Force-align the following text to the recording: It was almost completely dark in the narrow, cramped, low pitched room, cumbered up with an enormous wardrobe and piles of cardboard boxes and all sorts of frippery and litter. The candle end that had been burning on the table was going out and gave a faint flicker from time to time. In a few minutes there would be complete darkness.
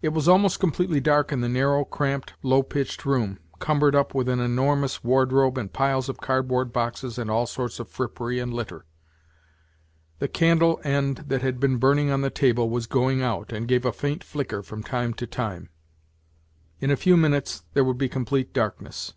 It 0.00 0.10
was 0.10 0.28
almost 0.28 0.60
completely 0.60 1.00
dark 1.00 1.32
in 1.32 1.40
the 1.40 1.48
narrow, 1.48 1.84
cramped, 1.84 2.34
low 2.40 2.62
pitched 2.62 3.04
room, 3.04 3.40
cumbered 3.58 3.96
up 3.96 4.14
with 4.14 4.28
an 4.28 4.38
enormous 4.38 5.02
wardrobe 5.02 5.58
and 5.58 5.72
piles 5.72 6.08
of 6.08 6.20
cardboard 6.20 6.72
boxes 6.72 7.18
and 7.18 7.28
all 7.28 7.48
sorts 7.48 7.80
of 7.80 7.88
frippery 7.88 8.38
and 8.38 8.54
litter. 8.54 8.84
The 10.20 10.28
candle 10.28 10.80
end 10.84 11.24
that 11.26 11.42
had 11.42 11.58
been 11.58 11.78
burning 11.78 12.12
on 12.12 12.20
the 12.20 12.30
table 12.30 12.70
was 12.70 12.86
going 12.86 13.22
out 13.22 13.52
and 13.52 13.66
gave 13.66 13.84
a 13.84 13.92
faint 13.92 14.22
flicker 14.22 14.62
from 14.62 14.84
time 14.84 15.14
to 15.14 15.26
time. 15.26 15.68
In 16.78 16.92
a 16.92 16.96
few 16.96 17.16
minutes 17.16 17.64
there 17.74 17.82
would 17.82 17.98
be 17.98 18.08
complete 18.08 18.52
darkness. 18.52 19.14